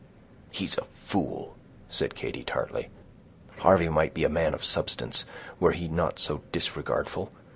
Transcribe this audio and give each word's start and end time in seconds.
"He's 0.49 0.79
a 0.79 0.85
fool!" 0.95 1.55
said 1.87 2.15
Katy 2.15 2.43
tartly. 2.43 2.89
"Harvey 3.59 3.87
might 3.87 4.15
be 4.15 4.23
a 4.23 4.29
man 4.29 4.55
of 4.55 4.63
substance, 4.65 5.25
were 5.59 5.73
he 5.73 5.87
not 5.87 6.17
so 6.17 6.41
disregardful. 6.51 7.31